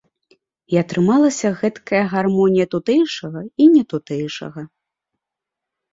І 0.75 0.79
атрымалася 0.83 1.51
гэткая 1.59 2.01
гармонія 2.15 2.65
тутэйшага 2.73 3.39
і 3.47 3.63
нетутэйшага. 3.75 4.61